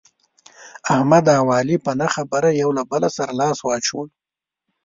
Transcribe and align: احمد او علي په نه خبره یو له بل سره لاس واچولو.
احمد 0.93 1.25
او 1.39 1.45
علي 1.57 1.77
په 1.85 1.91
نه 1.99 2.07
خبره 2.15 2.49
یو 2.61 2.69
له 2.77 2.83
بل 2.91 3.03
سره 3.17 3.31
لاس 3.41 3.57
واچولو. 3.63 4.13